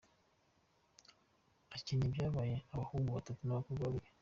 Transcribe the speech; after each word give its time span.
Akinyi 1.75 2.07
yabyaye 2.17 2.57
abahungu 2.73 3.09
batatu 3.17 3.41
n’abakobwa 3.43 3.83
babiri. 3.87 4.09